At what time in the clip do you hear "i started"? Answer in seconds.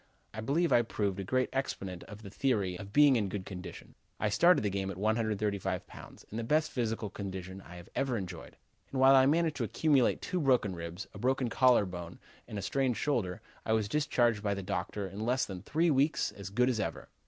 4.19-4.63